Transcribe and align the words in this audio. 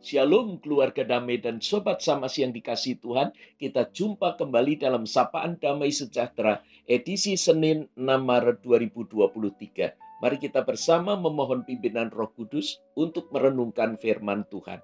Shalom 0.00 0.56
keluarga 0.64 1.04
damai 1.04 1.44
dan 1.44 1.60
sobat 1.60 2.00
samas 2.00 2.32
yang 2.40 2.56
dikasih 2.56 2.96
Tuhan. 3.04 3.36
Kita 3.60 3.84
jumpa 3.92 4.40
kembali 4.40 4.80
dalam 4.80 5.04
Sapaan 5.04 5.60
Damai 5.60 5.92
Sejahtera 5.92 6.64
edisi 6.88 7.36
Senin 7.36 7.84
6 8.00 8.08
Maret 8.08 8.64
2023. 8.64 10.24
Mari 10.24 10.36
kita 10.40 10.64
bersama 10.64 11.20
memohon 11.20 11.68
pimpinan 11.68 12.08
Roh 12.08 12.32
Kudus 12.32 12.80
untuk 12.96 13.28
merenungkan 13.28 14.00
firman 14.00 14.48
Tuhan. 14.48 14.80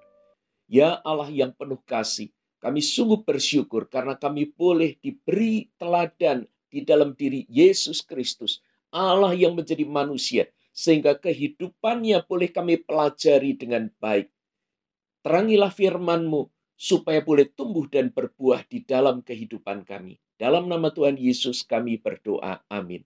Ya 0.69 1.01
Allah 1.01 1.33
yang 1.33 1.49
penuh 1.49 1.81
kasih, 1.81 2.29
kami 2.61 2.85
sungguh 2.85 3.25
bersyukur 3.25 3.89
karena 3.89 4.13
kami 4.13 4.53
boleh 4.53 5.01
diberi 5.01 5.65
teladan 5.81 6.45
di 6.69 6.85
dalam 6.85 7.17
diri 7.17 7.41
Yesus 7.49 8.05
Kristus, 8.05 8.61
Allah 8.93 9.33
yang 9.33 9.57
menjadi 9.57 9.81
manusia, 9.81 10.45
sehingga 10.69 11.17
kehidupannya 11.17 12.21
boleh 12.29 12.53
kami 12.53 12.77
pelajari 12.85 13.57
dengan 13.57 13.89
baik 13.97 14.29
Terangilah 15.27 15.75
firman-Mu 15.75 16.47
supaya 16.79 17.19
boleh 17.19 17.51
tumbuh 17.51 17.83
dan 17.91 18.15
berbuah 18.15 18.63
di 18.63 18.87
dalam 18.87 19.19
kehidupan 19.19 19.83
kami. 19.83 20.23
Dalam 20.39 20.71
nama 20.71 20.87
Tuhan 20.87 21.19
Yesus 21.19 21.67
kami 21.67 21.99
berdoa. 21.99 22.63
Amin. 22.71 23.03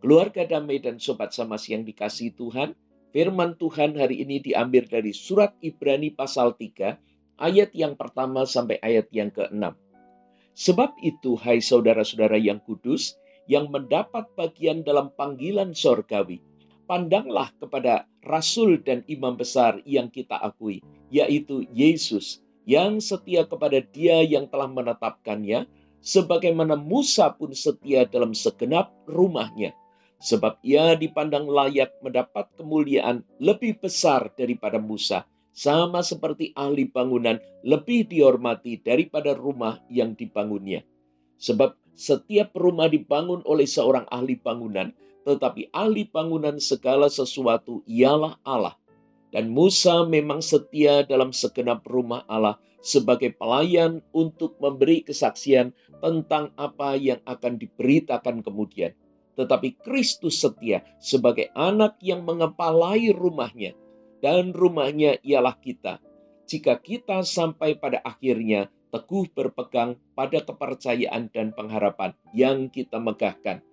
Keluarga 0.00 0.48
damai 0.48 0.80
dan 0.80 0.96
sobat 0.96 1.36
samas 1.36 1.68
yang 1.68 1.84
dikasih 1.84 2.32
Tuhan, 2.40 2.72
firman 3.12 3.60
Tuhan 3.60 4.00
hari 4.00 4.24
ini 4.24 4.40
diambil 4.40 4.88
dari 4.88 5.12
surat 5.12 5.52
Ibrani 5.60 6.08
pasal 6.16 6.56
3, 6.56 6.96
ayat 7.36 7.68
yang 7.76 8.00
pertama 8.00 8.48
sampai 8.48 8.80
ayat 8.80 9.12
yang 9.12 9.28
ke-6. 9.28 9.76
Sebab 10.56 10.96
itu, 11.04 11.36
hai 11.36 11.60
saudara-saudara 11.60 12.40
yang 12.40 12.64
kudus, 12.64 13.20
yang 13.44 13.68
mendapat 13.68 14.24
bagian 14.40 14.80
dalam 14.80 15.12
panggilan 15.20 15.76
sorgawi, 15.76 16.40
pandanglah 16.92 17.48
kepada 17.56 18.04
rasul 18.20 18.76
dan 18.76 19.00
imam 19.08 19.32
besar 19.32 19.80
yang 19.88 20.12
kita 20.12 20.36
akui, 20.36 20.84
yaitu 21.08 21.64
Yesus, 21.72 22.44
yang 22.68 23.00
setia 23.00 23.48
kepada 23.48 23.80
Dia 23.80 24.20
yang 24.20 24.44
telah 24.52 24.68
menetapkannya, 24.68 25.64
sebagaimana 26.04 26.76
Musa 26.76 27.32
pun 27.32 27.56
setia 27.56 28.04
dalam 28.04 28.36
segenap 28.36 28.92
rumahnya. 29.08 29.72
Sebab 30.20 30.60
ia 30.60 30.92
dipandang 30.92 31.48
layak 31.48 31.96
mendapat 32.04 32.52
kemuliaan 32.60 33.24
lebih 33.40 33.80
besar 33.80 34.28
daripada 34.36 34.76
Musa, 34.76 35.24
sama 35.56 36.04
seperti 36.04 36.52
ahli 36.52 36.92
bangunan 36.92 37.40
lebih 37.64 38.04
dihormati 38.04 38.76
daripada 38.84 39.32
rumah 39.32 39.80
yang 39.88 40.12
dibangunnya. 40.12 40.84
Sebab 41.40 41.72
setiap 41.96 42.52
rumah 42.52 42.92
dibangun 42.92 43.40
oleh 43.48 43.64
seorang 43.64 44.04
ahli 44.12 44.36
bangunan, 44.36 44.92
tetapi 45.22 45.70
ahli 45.70 46.06
bangunan 46.06 46.58
segala 46.58 47.06
sesuatu 47.06 47.82
ialah 47.86 48.38
Allah. 48.42 48.74
Dan 49.32 49.48
Musa 49.48 50.04
memang 50.04 50.44
setia 50.44 51.08
dalam 51.08 51.32
segenap 51.32 51.88
rumah 51.88 52.20
Allah 52.28 52.60
sebagai 52.84 53.32
pelayan 53.32 54.04
untuk 54.12 54.60
memberi 54.60 55.00
kesaksian 55.06 55.72
tentang 56.04 56.52
apa 56.58 56.98
yang 56.98 57.22
akan 57.24 57.56
diberitakan 57.56 58.44
kemudian. 58.44 58.92
Tetapi 59.32 59.80
Kristus 59.80 60.44
setia 60.44 60.84
sebagai 61.00 61.48
anak 61.56 61.96
yang 62.04 62.28
mengepalai 62.28 63.08
rumahnya. 63.16 63.72
Dan 64.20 64.54
rumahnya 64.54 65.18
ialah 65.24 65.56
kita. 65.58 65.98
Jika 66.46 66.78
kita 66.78 67.24
sampai 67.24 67.74
pada 67.74 67.98
akhirnya 68.04 68.70
teguh 68.92 69.32
berpegang 69.32 69.96
pada 70.12 70.44
kepercayaan 70.44 71.32
dan 71.32 71.56
pengharapan 71.56 72.12
yang 72.36 72.68
kita 72.68 73.00
megahkan. 73.00 73.64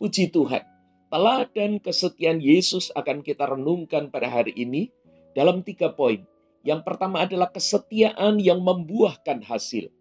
Puji 0.00 0.32
Tuhan, 0.32 0.64
Teladan 1.12 1.76
kesetiaan 1.76 2.40
Yesus 2.40 2.88
akan 2.96 3.20
kita 3.20 3.44
renungkan 3.44 4.08
pada 4.08 4.32
hari 4.32 4.56
ini 4.56 4.88
dalam 5.36 5.60
tiga 5.60 5.92
poin. 5.92 6.24
Yang 6.64 6.88
pertama 6.88 7.28
adalah 7.28 7.52
kesetiaan 7.52 8.40
yang 8.40 8.64
membuahkan 8.64 9.44
hasil. 9.44 9.92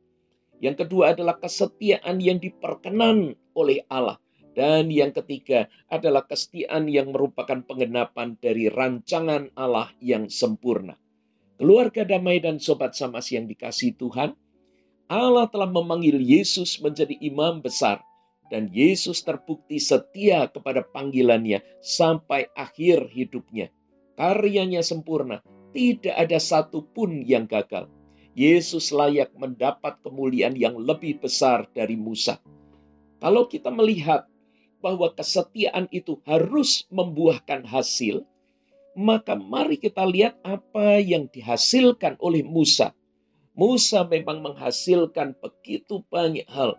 Yang 0.64 0.88
kedua 0.88 1.12
adalah 1.12 1.36
kesetiaan 1.36 2.24
yang 2.24 2.40
diperkenan 2.40 3.36
oleh 3.52 3.84
Allah. 3.92 4.24
Dan 4.56 4.88
yang 4.88 5.12
ketiga 5.12 5.68
adalah 5.92 6.24
kesetiaan 6.24 6.88
yang 6.88 7.12
merupakan 7.12 7.60
penggenapan 7.60 8.40
dari 8.40 8.72
rancangan 8.72 9.52
Allah 9.60 9.92
yang 10.00 10.32
sempurna. 10.32 10.96
Keluarga 11.60 12.08
damai 12.08 12.40
dan 12.40 12.64
sobat 12.64 12.96
samas 12.96 13.28
yang 13.36 13.52
dikasih 13.52 14.00
Tuhan, 14.00 14.32
Allah 15.12 15.44
telah 15.52 15.68
memanggil 15.68 16.24
Yesus 16.24 16.80
menjadi 16.80 17.20
imam 17.20 17.60
besar 17.60 18.00
dan 18.52 18.68
Yesus 18.68 19.24
terbukti 19.24 19.80
setia 19.80 20.52
kepada 20.52 20.84
panggilannya 20.84 21.64
sampai 21.80 22.52
akhir 22.52 23.08
hidupnya. 23.16 23.72
Karyanya 24.20 24.84
sempurna, 24.84 25.40
tidak 25.72 26.14
ada 26.20 26.36
satupun 26.36 27.24
yang 27.24 27.48
gagal. 27.48 27.88
Yesus 28.36 28.92
layak 28.92 29.32
mendapat 29.40 30.04
kemuliaan 30.04 30.60
yang 30.60 30.76
lebih 30.76 31.24
besar 31.24 31.68
dari 31.72 31.96
Musa. 31.96 32.44
Kalau 33.24 33.48
kita 33.48 33.72
melihat 33.72 34.28
bahwa 34.84 35.14
kesetiaan 35.16 35.88
itu 35.96 36.20
harus 36.28 36.84
membuahkan 36.92 37.64
hasil, 37.64 38.28
maka 38.98 39.40
mari 39.40 39.80
kita 39.80 40.04
lihat 40.04 40.36
apa 40.44 41.00
yang 41.00 41.32
dihasilkan 41.32 42.20
oleh 42.20 42.44
Musa. 42.44 42.92
Musa 43.56 44.04
memang 44.08 44.44
menghasilkan 44.44 45.36
begitu 45.40 46.04
banyak 46.08 46.48
hal, 46.48 46.76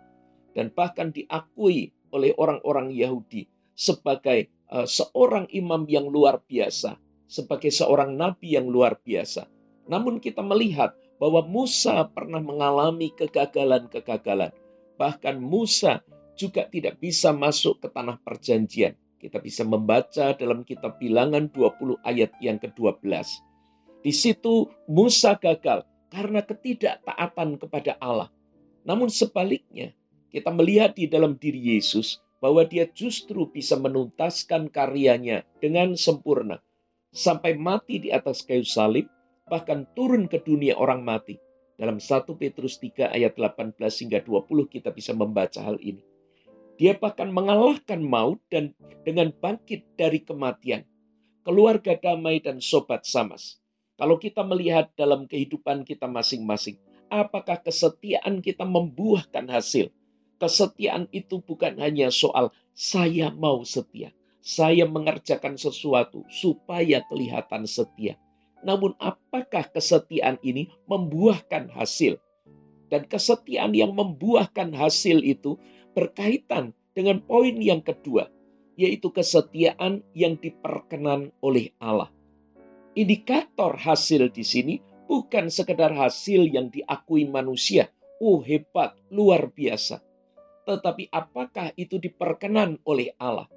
dan 0.53 0.69
bahkan 0.73 1.09
diakui 1.09 1.93
oleh 2.13 2.31
orang-orang 2.37 2.93
Yahudi 2.93 3.49
sebagai 3.73 4.49
uh, 4.69 4.85
seorang 4.85 5.49
imam 5.49 5.85
yang 5.89 6.05
luar 6.07 6.41
biasa, 6.45 6.97
sebagai 7.25 7.73
seorang 7.73 8.13
nabi 8.13 8.53
yang 8.57 8.69
luar 8.69 8.97
biasa. 9.01 9.49
Namun 9.89 10.21
kita 10.21 10.45
melihat 10.45 10.93
bahwa 11.17 11.43
Musa 11.45 12.05
pernah 12.09 12.39
mengalami 12.39 13.11
kegagalan-kegagalan. 13.17 14.53
Bahkan 14.95 15.41
Musa 15.41 16.05
juga 16.37 16.69
tidak 16.69 17.01
bisa 17.01 17.33
masuk 17.33 17.81
ke 17.81 17.87
tanah 17.89 18.21
perjanjian. 18.21 18.93
Kita 19.17 19.39
bisa 19.39 19.63
membaca 19.63 20.35
dalam 20.35 20.67
kitab 20.67 20.99
bilangan 20.99 21.47
20 21.47 21.95
ayat 22.03 22.31
yang 22.43 22.59
ke-12. 22.59 23.07
Di 24.03 24.11
situ 24.11 24.67
Musa 24.91 25.39
gagal 25.39 25.87
karena 26.11 26.43
ketidaktaatan 26.43 27.55
kepada 27.55 27.95
Allah. 28.03 28.27
Namun 28.83 29.07
sebaliknya, 29.07 29.95
kita 30.33 30.49
melihat 30.49 30.97
di 30.97 31.05
dalam 31.05 31.37
diri 31.37 31.77
Yesus 31.77 32.17
bahwa 32.41 32.65
dia 32.65 32.89
justru 32.89 33.45
bisa 33.53 33.77
menuntaskan 33.77 34.73
karyanya 34.73 35.45
dengan 35.61 35.93
sempurna. 35.93 36.59
Sampai 37.13 37.53
mati 37.53 38.01
di 38.01 38.09
atas 38.09 38.41
kayu 38.41 38.65
salib, 38.65 39.05
bahkan 39.45 39.85
turun 39.93 40.25
ke 40.25 40.41
dunia 40.41 40.73
orang 40.73 41.05
mati. 41.05 41.37
Dalam 41.77 42.01
1 42.01 42.25
Petrus 42.33 42.81
3 42.81 43.13
ayat 43.13 43.37
18 43.37 43.77
hingga 43.77 44.19
20 44.25 44.73
kita 44.73 44.89
bisa 44.89 45.13
membaca 45.13 45.61
hal 45.61 45.77
ini. 45.77 46.01
Dia 46.81 46.97
bahkan 46.97 47.29
mengalahkan 47.29 48.01
maut 48.01 48.41
dan 48.49 48.73
dengan 49.05 49.29
bangkit 49.29 49.85
dari 49.93 50.25
kematian. 50.25 50.89
Keluarga 51.45 51.93
damai 51.93 52.41
dan 52.41 52.57
sobat 52.57 53.05
samas. 53.05 53.61
Kalau 53.93 54.17
kita 54.17 54.41
melihat 54.41 54.89
dalam 54.97 55.29
kehidupan 55.29 55.85
kita 55.85 56.09
masing-masing, 56.09 56.81
apakah 57.13 57.61
kesetiaan 57.61 58.41
kita 58.41 58.65
membuahkan 58.65 59.45
hasil? 59.53 59.93
Kesetiaan 60.41 61.05
itu 61.13 61.39
bukan 61.39 61.77
hanya 61.77 62.09
soal 62.09 62.49
saya 62.73 63.29
mau 63.29 63.61
setia. 63.61 64.11
Saya 64.43 64.83
mengerjakan 64.83 65.55
sesuatu 65.55 66.27
supaya 66.27 66.99
kelihatan 67.07 67.63
setia. 67.63 68.19
Namun 68.59 68.91
apakah 68.99 69.63
kesetiaan 69.71 70.41
ini 70.43 70.67
membuahkan 70.89 71.71
hasil? 71.71 72.19
Dan 72.91 73.07
kesetiaan 73.07 73.71
yang 73.71 73.95
membuahkan 73.95 74.75
hasil 74.75 75.23
itu 75.23 75.55
berkaitan 75.95 76.75
dengan 76.91 77.23
poin 77.23 77.55
yang 77.55 77.79
kedua, 77.79 78.27
yaitu 78.75 79.15
kesetiaan 79.15 80.03
yang 80.11 80.35
diperkenan 80.35 81.31
oleh 81.39 81.71
Allah. 81.79 82.11
Indikator 82.93 83.79
hasil 83.79 84.29
di 84.29 84.43
sini 84.43 84.75
bukan 85.07 85.47
sekedar 85.47 85.95
hasil 85.95 86.51
yang 86.51 86.67
diakui 86.67 87.25
manusia. 87.25 87.89
Oh 88.19 88.43
hebat, 88.43 88.93
luar 89.09 89.49
biasa 89.49 90.03
tetapi 90.63 91.11
apakah 91.11 91.75
itu 91.75 91.99
diperkenan 91.99 92.79
oleh 92.87 93.11
Allah? 93.19 93.47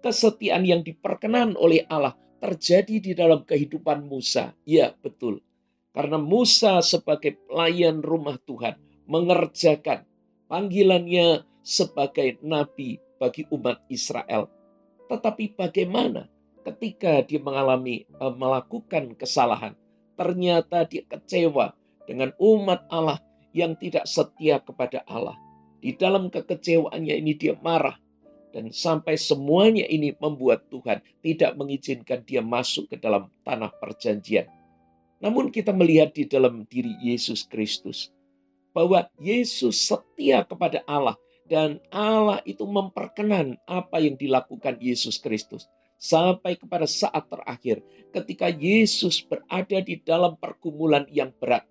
Kesetiaan 0.00 0.62
yang 0.62 0.84
diperkenan 0.84 1.58
oleh 1.58 1.82
Allah 1.90 2.14
terjadi 2.38 3.00
di 3.00 3.12
dalam 3.16 3.42
kehidupan 3.42 4.04
Musa. 4.04 4.52
Ya, 4.68 4.92
betul. 5.00 5.40
Karena 5.94 6.20
Musa 6.20 6.82
sebagai 6.84 7.38
pelayan 7.48 8.04
rumah 8.04 8.36
Tuhan 8.44 8.76
mengerjakan 9.08 10.04
panggilannya 10.50 11.46
sebagai 11.64 12.36
nabi 12.44 13.00
bagi 13.16 13.48
umat 13.48 13.80
Israel. 13.88 14.52
Tetapi 15.08 15.56
bagaimana 15.56 16.28
ketika 16.64 17.24
dia 17.24 17.40
mengalami 17.40 18.04
eh, 18.04 18.34
melakukan 18.36 19.16
kesalahan, 19.16 19.72
ternyata 20.18 20.84
dia 20.84 21.04
kecewa 21.08 21.72
dengan 22.04 22.36
umat 22.36 22.84
Allah 22.92 23.20
yang 23.56 23.78
tidak 23.78 24.04
setia 24.04 24.60
kepada 24.60 25.00
Allah. 25.08 25.38
Di 25.84 25.92
dalam 25.92 26.32
kekecewaannya 26.32 27.12
ini 27.20 27.36
dia 27.36 27.60
marah. 27.60 28.00
Dan 28.56 28.72
sampai 28.72 29.20
semuanya 29.20 29.84
ini 29.84 30.16
membuat 30.16 30.64
Tuhan 30.72 31.04
tidak 31.20 31.58
mengizinkan 31.60 32.24
dia 32.24 32.40
masuk 32.40 32.88
ke 32.88 32.96
dalam 32.96 33.28
tanah 33.44 33.68
perjanjian. 33.76 34.48
Namun 35.20 35.52
kita 35.52 35.76
melihat 35.76 36.16
di 36.16 36.24
dalam 36.24 36.64
diri 36.72 36.96
Yesus 37.04 37.44
Kristus 37.44 38.08
bahwa 38.72 39.10
Yesus 39.20 39.76
setia 39.76 40.46
kepada 40.46 40.80
Allah 40.88 41.20
dan 41.50 41.82
Allah 41.92 42.40
itu 42.48 42.64
memperkenan 42.64 43.60
apa 43.68 44.00
yang 44.00 44.16
dilakukan 44.16 44.80
Yesus 44.80 45.20
Kristus 45.20 45.68
sampai 46.00 46.56
kepada 46.56 46.88
saat 46.88 47.26
terakhir 47.28 47.84
ketika 48.14 48.48
Yesus 48.48 49.20
berada 49.20 49.78
di 49.84 50.00
dalam 50.00 50.38
pergumulan 50.40 51.04
yang 51.12 51.34
berat. 51.36 51.66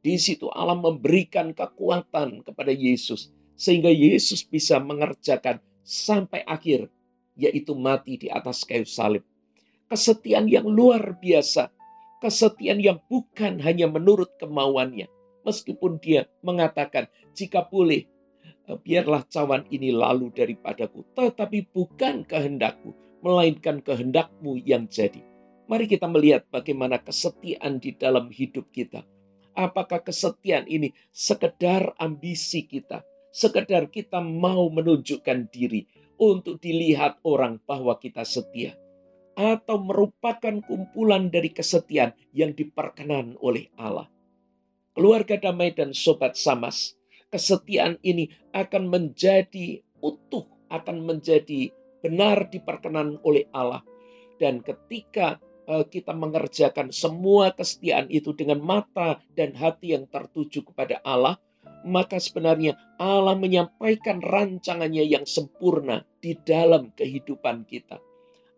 Di 0.00 0.18
situ 0.18 0.48
Allah 0.50 0.76
memberikan 0.76 1.52
kekuatan 1.52 2.42
kepada 2.42 2.72
Yesus 2.72 3.32
sehingga 3.54 3.90
Yesus 3.90 4.42
bisa 4.42 4.78
mengerjakan 4.82 5.62
sampai 5.82 6.42
akhir 6.44 6.90
yaitu 7.34 7.74
mati 7.74 8.18
di 8.18 8.28
atas 8.30 8.62
kayu 8.62 8.86
salib. 8.86 9.22
Kesetiaan 9.90 10.46
yang 10.46 10.66
luar 10.66 11.18
biasa 11.18 11.70
kesetiaan 12.24 12.80
yang 12.80 13.04
bukan 13.12 13.60
hanya 13.60 13.84
menurut 13.84 14.32
kemauannya. 14.40 15.12
Meskipun 15.44 16.00
dia 16.00 16.24
mengatakan, 16.40 17.04
jika 17.36 17.68
boleh, 17.68 18.08
eh, 18.64 18.78
biarlah 18.80 19.28
cawan 19.28 19.68
ini 19.68 19.92
lalu 19.92 20.32
daripadaku. 20.32 21.04
Tetapi 21.12 21.68
bukan 21.68 22.24
kehendakku, 22.24 22.96
melainkan 23.20 23.84
kehendakmu 23.84 24.56
yang 24.64 24.88
jadi. 24.88 25.20
Mari 25.68 25.84
kita 25.84 26.08
melihat 26.08 26.48
bagaimana 26.48 26.96
kesetiaan 26.96 27.76
di 27.76 27.92
dalam 27.92 28.32
hidup 28.32 28.72
kita. 28.72 29.04
Apakah 29.52 30.00
kesetiaan 30.00 30.64
ini 30.64 30.96
sekedar 31.12 31.92
ambisi 32.00 32.64
kita, 32.64 33.04
sekedar 33.34 33.90
kita 33.90 34.22
mau 34.22 34.70
menunjukkan 34.70 35.50
diri 35.50 35.90
untuk 36.14 36.62
dilihat 36.62 37.18
orang 37.26 37.58
bahwa 37.66 37.98
kita 37.98 38.22
setia, 38.22 38.78
atau 39.34 39.82
merupakan 39.82 40.62
kumpulan 40.62 41.26
dari 41.26 41.50
kesetiaan 41.50 42.14
yang 42.30 42.54
diperkenan 42.54 43.34
oleh 43.42 43.66
Allah. 43.74 44.06
Keluarga 44.94 45.34
damai 45.34 45.74
dan 45.74 45.90
sobat 45.90 46.38
samas, 46.38 46.94
kesetiaan 47.34 47.98
ini 48.06 48.30
akan 48.54 48.86
menjadi 48.86 49.82
utuh, 49.98 50.46
akan 50.70 51.02
menjadi 51.02 51.74
benar 51.98 52.46
diperkenan 52.46 53.18
oleh 53.26 53.50
Allah. 53.50 53.82
Dan 54.38 54.62
ketika 54.62 55.42
uh, 55.66 55.82
kita 55.82 56.14
mengerjakan 56.14 56.94
semua 56.94 57.50
kesetiaan 57.50 58.06
itu 58.06 58.30
dengan 58.38 58.62
mata 58.62 59.18
dan 59.34 59.58
hati 59.58 59.98
yang 59.98 60.06
tertuju 60.06 60.62
kepada 60.62 61.02
Allah, 61.02 61.34
maka 61.84 62.16
sebenarnya 62.16 62.74
Allah 62.96 63.36
menyampaikan 63.36 64.24
rancangannya 64.24 65.04
yang 65.04 65.28
sempurna 65.28 66.02
di 66.18 66.34
dalam 66.40 66.90
kehidupan 66.96 67.68
kita 67.68 68.00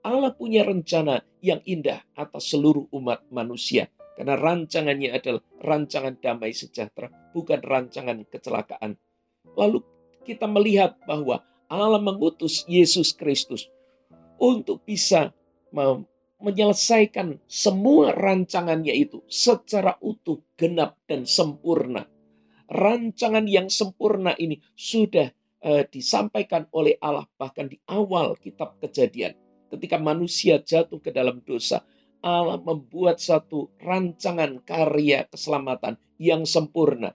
Allah 0.07 0.31
punya 0.31 0.63
rencana 0.63 1.19
yang 1.43 1.59
indah 1.67 1.99
atas 2.15 2.55
seluruh 2.55 2.87
umat 2.95 3.27
manusia. 3.35 3.91
Karena 4.15 4.39
rancangannya 4.39 5.11
adalah 5.11 5.43
rancangan 5.61 6.15
damai 6.23 6.55
sejahtera, 6.55 7.11
bukan 7.35 7.59
rancangan 7.59 8.23
kecelakaan. 8.31 8.95
Lalu 9.59 9.83
kita 10.23 10.47
melihat 10.47 10.95
bahwa 11.11 11.43
Allah 11.67 11.99
mengutus 11.99 12.63
Yesus 12.71 13.13
Kristus 13.19 13.67
untuk 14.39 14.87
bisa 14.87 15.35
menyelesaikan 16.39 17.43
semua 17.51 18.15
rancangannya 18.15 18.95
itu 18.95 19.27
secara 19.27 19.99
utuh, 19.99 20.39
genap, 20.55 20.95
dan 21.11 21.27
sempurna. 21.27 22.07
Rancangan 22.67 23.47
yang 23.47 23.71
sempurna 23.71 24.35
ini 24.37 24.59
sudah 24.75 25.31
uh, 25.63 25.87
disampaikan 25.87 26.67
oleh 26.75 26.99
Allah 26.99 27.27
bahkan 27.39 27.71
di 27.71 27.79
awal 27.87 28.35
kitab 28.43 28.79
kejadian 28.83 29.39
ketika 29.71 29.99
manusia 29.99 30.63
jatuh 30.63 31.03
ke 31.03 31.11
dalam 31.11 31.43
dosa, 31.43 31.83
Allah 32.23 32.59
membuat 32.59 33.23
satu 33.23 33.71
rancangan 33.83 34.63
karya 34.67 35.27
keselamatan 35.31 35.99
yang 36.19 36.47
sempurna. 36.49 37.15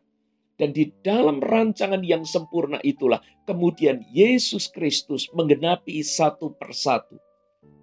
Dan 0.56 0.77
di 0.77 0.94
dalam 1.01 1.42
rancangan 1.42 2.06
yang 2.06 2.21
sempurna 2.21 2.77
itulah 2.86 3.18
kemudian 3.50 4.06
Yesus 4.13 4.69
Kristus 4.69 5.25
menggenapi 5.33 6.06
satu 6.06 6.54
persatu. 6.54 7.18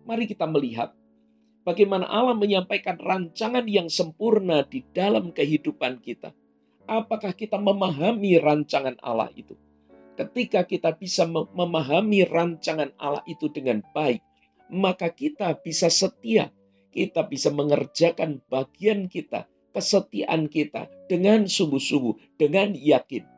Mari 0.07 0.31
kita 0.31 0.47
melihat 0.47 0.95
bagaimana 1.67 2.07
Allah 2.07 2.39
menyampaikan 2.39 2.95
rancangan 3.03 3.67
yang 3.67 3.91
sempurna 3.91 4.63
di 4.63 4.87
dalam 4.95 5.35
kehidupan 5.35 5.99
kita. 5.99 6.31
Apakah 6.89 7.37
kita 7.37 7.61
memahami 7.61 8.41
rancangan 8.41 8.97
Allah 9.05 9.29
itu? 9.37 9.53
Ketika 10.17 10.65
kita 10.65 10.97
bisa 10.97 11.29
memahami 11.29 12.25
rancangan 12.25 12.97
Allah 12.97 13.21
itu 13.29 13.53
dengan 13.53 13.85
baik, 13.93 14.25
maka 14.73 15.13
kita 15.13 15.53
bisa 15.61 15.93
setia. 15.93 16.49
Kita 16.89 17.29
bisa 17.29 17.53
mengerjakan 17.53 18.41
bagian 18.49 19.13
kita, 19.13 19.45
kesetiaan 19.77 20.49
kita 20.49 20.89
dengan 21.13 21.45
sungguh-sungguh, 21.45 22.41
dengan 22.41 22.73
yakin. 22.73 23.29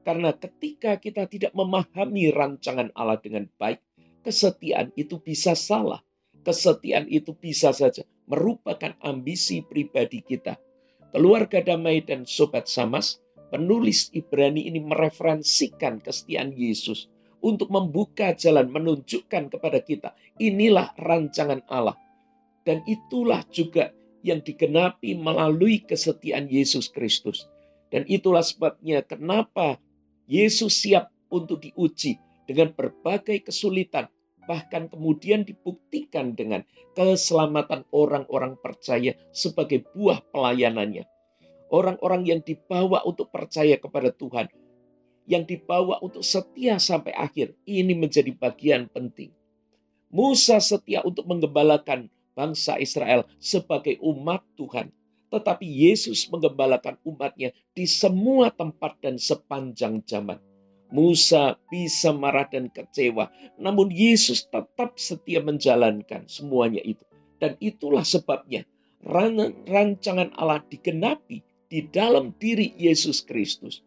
Karena 0.00 0.32
ketika 0.32 0.96
kita 0.96 1.28
tidak 1.28 1.52
memahami 1.52 2.32
rancangan 2.32 2.88
Allah 2.96 3.20
dengan 3.20 3.44
baik, 3.60 3.84
kesetiaan 4.24 4.96
itu 4.96 5.20
bisa 5.20 5.52
salah. 5.52 6.00
Kesetiaan 6.40 7.04
itu 7.12 7.36
bisa 7.36 7.76
saja 7.76 8.00
merupakan 8.24 8.96
ambisi 9.04 9.60
pribadi 9.60 10.24
kita. 10.24 10.56
Keluarga 11.14 11.62
damai 11.62 12.02
dan 12.02 12.26
sobat 12.26 12.66
samas, 12.66 13.22
penulis 13.54 14.10
Ibrani 14.10 14.66
ini 14.66 14.82
mereferensikan 14.82 16.02
kesetiaan 16.02 16.50
Yesus 16.50 17.06
untuk 17.38 17.70
membuka 17.70 18.34
jalan, 18.34 18.66
menunjukkan 18.66 19.46
kepada 19.46 19.78
kita, 19.78 20.10
inilah 20.42 20.90
rancangan 20.98 21.62
Allah. 21.70 21.94
Dan 22.66 22.82
itulah 22.90 23.46
juga 23.54 23.94
yang 24.26 24.42
digenapi 24.42 25.14
melalui 25.14 25.86
kesetiaan 25.86 26.50
Yesus 26.50 26.90
Kristus. 26.90 27.46
Dan 27.94 28.02
itulah 28.10 28.42
sebabnya 28.42 29.06
kenapa 29.06 29.78
Yesus 30.26 30.82
siap 30.82 31.14
untuk 31.30 31.62
diuji 31.62 32.18
dengan 32.48 32.74
berbagai 32.74 33.46
kesulitan, 33.46 34.10
bahkan 34.44 34.88
kemudian 34.88 35.44
dibuktikan 35.44 36.32
dengan 36.36 36.64
keselamatan 36.94 37.84
orang-orang 37.90 38.56
percaya 38.60 39.16
sebagai 39.34 39.84
buah 39.92 40.22
pelayanannya. 40.30 41.04
Orang-orang 41.72 42.22
yang 42.28 42.40
dibawa 42.44 43.02
untuk 43.02 43.34
percaya 43.34 43.74
kepada 43.80 44.14
Tuhan, 44.14 44.46
yang 45.24 45.48
dibawa 45.48 45.98
untuk 46.04 46.22
setia 46.22 46.76
sampai 46.78 47.16
akhir. 47.16 47.56
Ini 47.64 47.96
menjadi 47.96 48.30
bagian 48.36 48.86
penting. 48.92 49.32
Musa 50.14 50.62
setia 50.62 51.02
untuk 51.02 51.26
menggembalakan 51.26 52.06
bangsa 52.38 52.78
Israel 52.78 53.26
sebagai 53.42 53.98
umat 54.04 54.44
Tuhan. 54.54 54.94
Tetapi 55.34 55.66
Yesus 55.66 56.30
menggembalakan 56.30 56.94
umatnya 57.02 57.50
di 57.74 57.90
semua 57.90 58.54
tempat 58.54 58.94
dan 59.02 59.18
sepanjang 59.18 59.98
zaman. 60.06 60.38
Musa 60.94 61.58
bisa 61.66 62.14
marah 62.14 62.46
dan 62.46 62.70
kecewa, 62.70 63.26
namun 63.58 63.90
Yesus 63.90 64.46
tetap 64.46 64.94
setia 64.94 65.42
menjalankan 65.42 66.30
semuanya 66.30 66.78
itu. 66.86 67.02
Dan 67.42 67.58
itulah 67.58 68.06
sebabnya 68.06 68.62
rancangan 69.02 70.30
Allah 70.38 70.62
digenapi 70.70 71.42
di 71.66 71.82
dalam 71.90 72.30
diri 72.38 72.72
Yesus 72.78 73.26
Kristus 73.26 73.82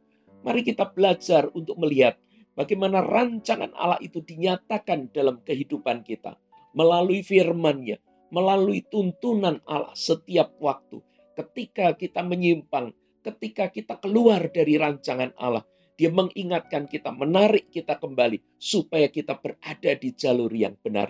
Mari 0.47 0.63
kita 0.63 0.87
belajar 0.87 1.51
untuk 1.51 1.75
melihat 1.75 2.15
bagaimana 2.55 3.03
rancangan 3.03 3.73
Allah 3.75 3.99
itu 3.99 4.23
dinyatakan 4.23 5.11
dalam 5.11 5.43
kehidupan 5.43 6.07
kita. 6.07 6.39
Melalui 6.71 7.19
firman-Nya, 7.19 7.99
melalui 8.31 8.85
tuntunan 8.87 9.59
Allah 9.67 9.91
setiap 9.91 10.55
waktu. 10.63 11.03
Ketika 11.35 11.91
kita 11.99 12.23
menyimpang, 12.23 12.95
ketika 13.27 13.67
kita 13.67 13.99
keluar 13.99 14.47
dari 14.47 14.79
rancangan 14.79 15.35
Allah, 15.35 15.67
dia 15.97 16.13
mengingatkan 16.13 16.85
kita, 16.85 17.09
menarik 17.09 17.73
kita 17.73 17.97
kembali 17.97 18.37
supaya 18.61 19.09
kita 19.09 19.41
berada 19.41 19.91
di 19.97 20.09
jalur 20.13 20.53
yang 20.53 20.77
benar. 20.77 21.09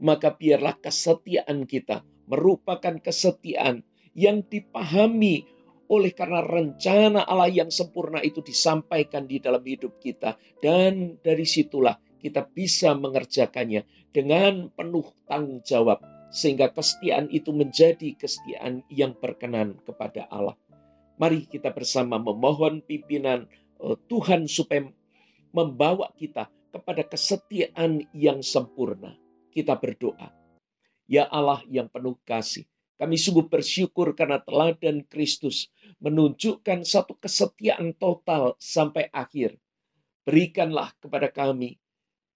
Maka 0.00 0.32
biarlah 0.34 0.80
kesetiaan 0.80 1.68
kita 1.68 2.02
merupakan 2.26 2.96
kesetiaan 2.96 3.84
yang 4.16 4.40
dipahami 4.48 5.44
oleh 5.92 6.16
karena 6.16 6.40
rencana 6.40 7.28
Allah 7.28 7.52
yang 7.52 7.68
sempurna 7.68 8.24
itu 8.24 8.40
disampaikan 8.40 9.28
di 9.28 9.36
dalam 9.36 9.60
hidup 9.60 10.00
kita. 10.00 10.40
Dan 10.64 11.20
dari 11.20 11.44
situlah 11.44 12.00
kita 12.16 12.48
bisa 12.48 12.96
mengerjakannya 12.96 13.84
dengan 14.08 14.72
penuh 14.72 15.04
tanggung 15.28 15.60
jawab. 15.60 16.00
Sehingga 16.32 16.72
kesetiaan 16.72 17.28
itu 17.28 17.52
menjadi 17.52 18.16
kesetiaan 18.16 18.80
yang 18.88 19.12
berkenan 19.12 19.76
kepada 19.84 20.24
Allah. 20.32 20.56
Mari 21.20 21.44
kita 21.44 21.68
bersama 21.76 22.16
memohon 22.16 22.80
pimpinan 22.80 23.44
Tuhan 23.82 24.46
supaya 24.46 24.86
membawa 25.50 26.14
kita 26.14 26.46
kepada 26.70 27.02
kesetiaan 27.02 28.06
yang 28.14 28.40
sempurna. 28.40 29.18
Kita 29.52 29.76
berdoa. 29.76 30.32
Ya 31.10 31.28
Allah 31.28 31.60
yang 31.68 31.92
penuh 31.92 32.16
kasih, 32.24 32.64
kami 32.96 33.20
sungguh 33.20 33.50
bersyukur 33.50 34.16
karena 34.16 34.40
teladan 34.40 35.04
Kristus 35.04 35.68
menunjukkan 36.00 36.86
satu 36.86 37.18
kesetiaan 37.18 37.92
total 37.98 38.56
sampai 38.56 39.12
akhir. 39.12 39.58
Berikanlah 40.24 40.94
kepada 41.02 41.28
kami 41.28 41.76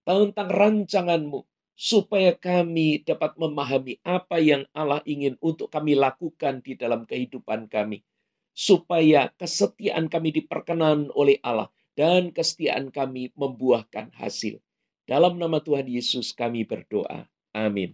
tentang 0.05 0.51
rancanganmu, 0.51 1.47
supaya 1.77 2.33
kami 2.33 3.05
dapat 3.05 3.37
memahami 3.37 4.01
apa 4.01 4.41
yang 4.41 4.65
Allah 4.73 5.05
ingin 5.05 5.37
untuk 5.45 5.69
kami 5.69 5.93
lakukan 5.93 6.65
di 6.65 6.73
dalam 6.73 7.05
kehidupan 7.05 7.69
kami, 7.69 8.01
supaya 8.57 9.29
kesetiaan 9.37 10.09
kami 10.09 10.33
diperkenan 10.33 11.13
oleh 11.13 11.37
Allah 11.45 11.69
dan 11.93 12.33
kesetiaan 12.33 12.89
kami 12.89 13.37
membuahkan 13.37 14.17
hasil. 14.17 14.57
Dalam 15.05 15.37
nama 15.37 15.61
Tuhan 15.61 15.85
Yesus 15.85 16.33
kami 16.33 16.65
berdoa. 16.65 17.29
Amin. 17.53 17.93